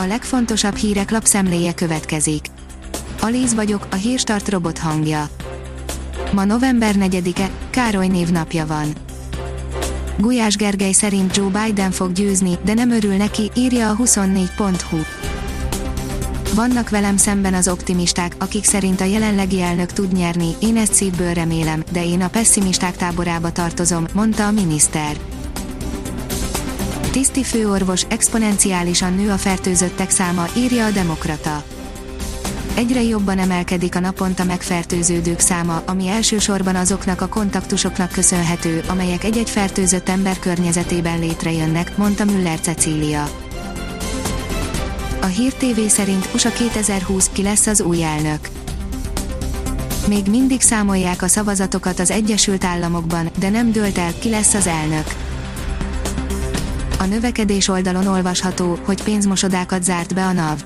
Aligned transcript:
A 0.00 0.04
legfontosabb 0.04 0.76
hírek 0.76 1.10
lapszemléje 1.10 1.74
következik. 1.74 2.46
Alíz 3.20 3.54
vagyok, 3.54 3.86
a 3.90 3.94
hírstart 3.94 4.48
robot 4.48 4.78
hangja. 4.78 5.28
Ma 6.32 6.44
november 6.44 6.94
4-e, 6.98 7.50
Károly 7.70 8.06
névnapja 8.06 8.66
van. 8.66 8.92
Gulyás 10.18 10.56
Gergely 10.56 10.92
szerint 10.92 11.36
Joe 11.36 11.50
Biden 11.64 11.90
fog 11.90 12.12
győzni, 12.12 12.58
de 12.64 12.74
nem 12.74 12.90
örül 12.90 13.16
neki, 13.16 13.50
írja 13.54 13.90
a 13.90 13.96
24.hu. 13.96 14.98
Vannak 16.54 16.90
velem 16.90 17.16
szemben 17.16 17.54
az 17.54 17.68
optimisták, 17.68 18.34
akik 18.38 18.64
szerint 18.64 19.00
a 19.00 19.04
jelenlegi 19.04 19.62
elnök 19.62 19.92
tud 19.92 20.12
nyerni, 20.12 20.50
én 20.60 20.76
ezt 20.76 20.94
szívből 20.94 21.32
remélem, 21.32 21.82
de 21.92 22.04
én 22.04 22.22
a 22.22 22.28
pessimisták 22.28 22.96
táborába 22.96 23.52
tartozom, 23.52 24.04
mondta 24.12 24.46
a 24.46 24.50
miniszter. 24.50 25.16
Tiszti 27.18 27.44
főorvos, 27.44 28.04
exponenciálisan 28.08 29.14
nő 29.14 29.30
a 29.30 29.36
fertőzöttek 29.36 30.10
száma, 30.10 30.46
írja 30.56 30.84
a 30.84 30.90
Demokrata. 30.90 31.62
Egyre 32.74 33.02
jobban 33.02 33.38
emelkedik 33.38 33.94
a 33.94 34.00
naponta 34.00 34.44
megfertőződők 34.44 35.40
száma, 35.40 35.82
ami 35.86 36.08
elsősorban 36.08 36.76
azoknak 36.76 37.20
a 37.20 37.28
kontaktusoknak 37.28 38.12
köszönhető, 38.12 38.82
amelyek 38.88 39.24
egy-egy 39.24 39.50
fertőzött 39.50 40.08
ember 40.08 40.38
környezetében 40.38 41.18
létrejönnek, 41.18 41.96
mondta 41.96 42.24
Müller 42.24 42.60
Cecília. 42.60 43.28
A 45.20 45.26
Hír 45.26 45.52
TV 45.52 45.80
szerint 45.86 46.28
USA 46.34 46.50
2020 46.50 47.30
ki 47.32 47.42
lesz 47.42 47.66
az 47.66 47.80
új 47.80 48.02
elnök. 48.02 48.48
Még 50.08 50.26
mindig 50.26 50.60
számolják 50.60 51.22
a 51.22 51.28
szavazatokat 51.28 51.98
az 51.98 52.10
Egyesült 52.10 52.64
Államokban, 52.64 53.30
de 53.38 53.48
nem 53.48 53.72
dőlt 53.72 53.98
el, 53.98 54.12
ki 54.18 54.30
lesz 54.30 54.54
az 54.54 54.66
elnök. 54.66 55.06
A 56.98 57.04
növekedés 57.04 57.68
oldalon 57.68 58.06
olvasható, 58.06 58.78
hogy 58.84 59.02
pénzmosodákat 59.02 59.84
zárt 59.84 60.14
be 60.14 60.24
a 60.24 60.32
NAV. 60.32 60.64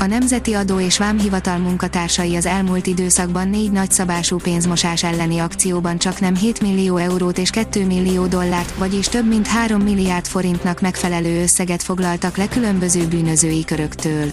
A 0.00 0.06
Nemzeti 0.06 0.54
Adó 0.54 0.80
és 0.80 0.98
Vámhivatal 0.98 1.58
munkatársai 1.58 2.36
az 2.36 2.46
elmúlt 2.46 2.86
időszakban 2.86 3.48
négy 3.48 3.70
nagyszabású 3.70 4.36
pénzmosás 4.36 5.04
elleni 5.04 5.38
akcióban 5.38 5.98
csak 5.98 6.20
nem 6.20 6.36
7 6.36 6.60
millió 6.60 6.96
eurót 6.96 7.38
és 7.38 7.50
2 7.50 7.86
millió 7.86 8.26
dollárt, 8.26 8.74
vagyis 8.74 9.06
több 9.06 9.28
mint 9.28 9.46
3 9.46 9.82
milliárd 9.82 10.26
forintnak 10.26 10.80
megfelelő 10.80 11.42
összeget 11.42 11.82
foglaltak 11.82 12.36
le 12.36 12.48
különböző 12.48 13.06
bűnözői 13.06 13.64
köröktől. 13.64 14.30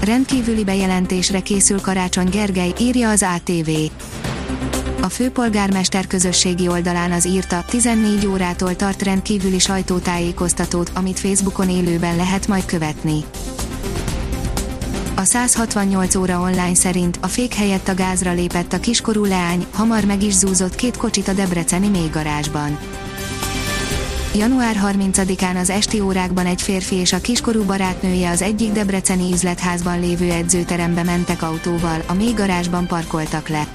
Rendkívüli 0.00 0.64
bejelentésre 0.64 1.40
készül 1.40 1.80
Karácsony 1.80 2.28
Gergely, 2.28 2.72
írja 2.78 3.10
az 3.10 3.24
ATV. 3.34 3.70
A 5.02 5.08
főpolgármester 5.08 6.06
közösségi 6.06 6.68
oldalán 6.68 7.12
az 7.12 7.26
írta, 7.26 7.64
14 7.66 8.26
órától 8.26 8.76
tart 8.76 9.02
rendkívüli 9.02 9.58
sajtótájékoztatót, 9.58 10.90
amit 10.94 11.18
Facebookon 11.18 11.68
élőben 11.68 12.16
lehet 12.16 12.48
majd 12.48 12.64
követni. 12.64 13.24
A 15.14 15.24
168 15.24 16.14
óra 16.14 16.40
online 16.40 16.74
szerint 16.74 17.18
a 17.20 17.26
fék 17.26 17.54
helyett 17.54 17.88
a 17.88 17.94
gázra 17.94 18.32
lépett 18.32 18.72
a 18.72 18.80
kiskorú 18.80 19.24
leány, 19.24 19.66
hamar 19.72 20.04
meg 20.04 20.22
is 20.22 20.34
zúzott 20.34 20.74
két 20.74 20.96
kocsit 20.96 21.28
a 21.28 21.32
debreceni 21.32 21.88
mélygarázsban. 21.88 22.78
Január 24.34 24.76
30-án 24.84 25.60
az 25.60 25.70
esti 25.70 26.00
órákban 26.00 26.46
egy 26.46 26.62
férfi 26.62 26.94
és 26.94 27.12
a 27.12 27.20
kiskorú 27.20 27.64
barátnője 27.64 28.30
az 28.30 28.42
egyik 28.42 28.72
debreceni 28.72 29.32
üzletházban 29.32 30.00
lévő 30.00 30.30
edzőterembe 30.30 31.02
mentek 31.02 31.42
autóval, 31.42 32.02
a 32.06 32.12
mélygarázsban 32.12 32.86
parkoltak 32.86 33.48
le. 33.48 33.68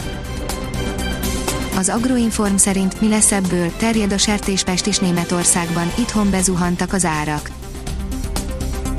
Az 1.77 1.89
Agroinform 1.89 2.55
szerint 2.55 3.01
mi 3.01 3.07
lesz 3.07 3.31
ebből, 3.31 3.71
terjed 3.77 4.11
a 4.11 4.17
sertéspest 4.17 4.85
is 4.85 4.99
Németországban, 4.99 5.91
itthon 5.97 6.29
bezuhantak 6.29 6.93
az 6.93 7.05
árak. 7.05 7.49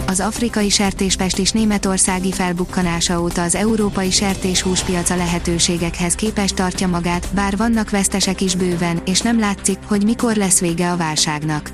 Az 0.06 0.20
afrikai 0.20 0.68
sertéspest 0.68 1.38
is 1.38 1.50
németországi 1.50 2.32
felbukkanása 2.32 3.20
óta 3.20 3.42
az 3.42 3.54
európai 3.54 4.10
sertéshúspiaca 4.10 5.16
lehetőségekhez 5.16 6.14
képest 6.14 6.54
tartja 6.54 6.88
magát, 6.88 7.28
bár 7.34 7.56
vannak 7.56 7.90
vesztesek 7.90 8.40
is 8.40 8.54
bőven, 8.54 9.00
és 9.04 9.20
nem 9.20 9.38
látszik, 9.38 9.78
hogy 9.86 10.04
mikor 10.04 10.36
lesz 10.36 10.60
vége 10.60 10.90
a 10.90 10.96
válságnak. 10.96 11.70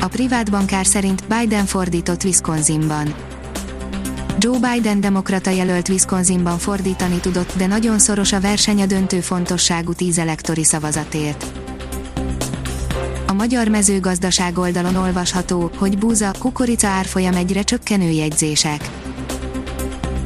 A 0.00 0.08
privát 0.08 0.50
bankár 0.50 0.86
szerint 0.86 1.24
Biden 1.26 1.66
fordított 1.66 2.24
Wisconsinban. 2.24 3.33
Joe 4.38 4.58
Biden 4.58 5.00
demokrata 5.00 5.50
jelölt 5.50 5.88
Wisconsinban 5.88 6.58
fordítani 6.58 7.20
tudott, 7.20 7.56
de 7.56 7.66
nagyon 7.66 7.98
szoros 7.98 8.32
a 8.32 8.40
verseny 8.40 8.82
a 8.82 8.86
döntő 8.86 9.20
fontosságú 9.20 9.92
tíz 9.92 10.18
elektori 10.18 10.64
szavazatért. 10.64 11.44
A 13.26 13.32
magyar 13.32 13.68
mezőgazdaság 13.68 14.58
oldalon 14.58 14.96
olvasható, 14.96 15.70
hogy 15.76 15.98
búza, 15.98 16.30
kukorica 16.38 16.88
árfolyam 16.88 17.34
egyre 17.34 17.62
csökkenő 17.62 18.10
jegyzések. 18.10 18.90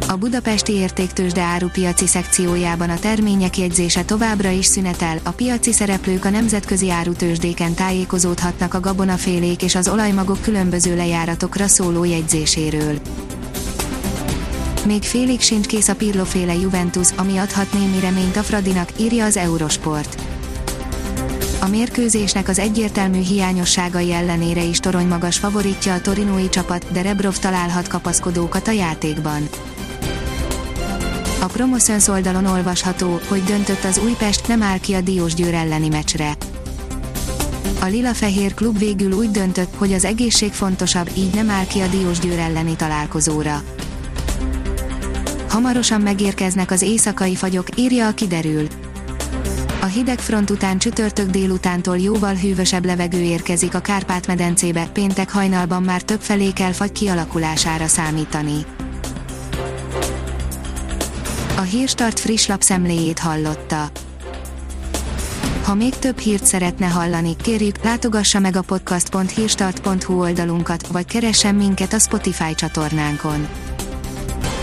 A 0.09 0.17
budapesti 0.17 0.73
értéktősde 0.73 1.43
árupiaci 1.43 2.07
szekciójában 2.07 2.91
a 2.91 2.99
termények 2.99 3.59
jegyzése 3.59 4.05
továbbra 4.05 4.51
is 4.51 4.67
szünetel, 4.67 5.19
a 5.23 5.31
piaci 5.31 5.73
szereplők 5.73 6.25
a 6.25 6.31
nemzetközi 6.31 6.91
árutősdéken 6.91 7.75
tájékozódhatnak 7.75 8.75
a 8.75 8.81
gabonafélék 8.81 9.63
és 9.63 9.75
az 9.75 9.89
olajmagok 9.89 10.41
különböző 10.41 10.97
lejáratokra 10.97 11.67
szóló 11.67 12.05
jegyzéséről. 12.05 12.99
Még 14.89 15.03
félig 15.03 15.41
sincs 15.41 15.67
kész 15.67 15.89
a 15.89 15.95
Pirlo-féle 15.95 16.55
Juventus, 16.55 17.09
ami 17.17 17.37
adhat 17.37 17.73
némi 17.73 18.01
reményt 18.01 18.37
a 18.37 18.43
Fradinak, 18.43 18.89
írja 18.97 19.25
az 19.25 19.37
Eurosport. 19.37 20.23
A 21.61 21.67
mérkőzésnek 21.67 22.49
az 22.49 22.59
egyértelmű 22.59 23.21
hiányosságai 23.21 24.13
ellenére 24.13 24.63
is 24.63 24.79
torony 24.79 25.07
magas 25.07 25.39
favoritja 25.39 25.95
a 25.95 26.01
torinói 26.01 26.49
csapat, 26.49 26.93
de 26.93 27.03
Rebrov 27.03 27.37
találhat 27.37 27.89
kapaszkodókat 27.89 28.69
a 28.69 28.71
játékban. 28.71 29.49
A 31.41 31.47
Promoszöns 31.47 32.09
oldalon 32.09 32.47
olvasható, 32.47 33.21
hogy 33.29 33.43
döntött 33.45 33.85
az 33.85 34.01
Újpest, 34.05 34.49
nem 34.49 34.63
áll 34.63 34.79
ki 34.79 34.95
a 34.95 35.01
Diósgyőr 35.01 35.55
elleni 35.55 35.89
meccsre. 35.89 36.37
A 37.81 37.87
Lila-Fehér 37.87 38.55
klub 38.55 38.79
végül 38.79 39.13
úgy 39.13 39.31
döntött, 39.31 39.75
hogy 39.77 39.93
az 39.93 40.05
egészség 40.05 40.53
fontosabb, 40.53 41.11
így 41.15 41.35
nem 41.35 41.51
áll 41.51 41.67
ki 41.67 41.81
a 41.81 41.87
Diósgyőr 41.87 42.39
elleni 42.39 42.77
találkozóra. 42.77 43.63
Hamarosan 45.49 46.01
megérkeznek 46.01 46.71
az 46.71 46.83
éjszakai 46.83 47.35
fagyok, 47.35 47.67
írja 47.77 48.07
a 48.07 48.13
kiderül. 48.13 48.67
A 49.81 49.87
hideg 49.87 50.19
front 50.19 50.51
után 50.51 50.79
csütörtök 50.79 51.31
délutántól 51.31 51.99
jóval 51.99 52.35
hűvösebb 52.35 52.85
levegő 52.85 53.21
érkezik 53.21 53.75
a 53.75 53.81
Kárpát-medencébe, 53.81 54.89
péntek 54.93 55.31
hajnalban 55.31 55.83
már 55.83 56.03
több 56.03 56.21
felé 56.21 56.53
kell 56.53 56.73
fagy 56.73 56.93
kialakulására 56.93 57.87
számítani. 57.87 58.65
A 61.57 61.61
Hírstart 61.61 62.19
friss 62.19 62.47
lapszemléjét 62.47 63.19
hallotta. 63.19 63.91
Ha 65.65 65.75
még 65.75 65.95
több 65.95 66.19
hírt 66.19 66.45
szeretne 66.45 66.87
hallani, 66.87 67.37
kérjük, 67.37 67.85
látogassa 67.85 68.39
meg 68.39 68.57
a 68.57 68.63
podcast.hírstart.hu 68.63 70.21
oldalunkat, 70.21 70.87
vagy 70.87 71.07
keressen 71.07 71.55
minket 71.55 71.93
a 71.93 71.99
Spotify 71.99 72.55
csatornánkon. 72.55 73.49